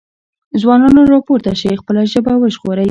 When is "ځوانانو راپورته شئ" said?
0.61-1.73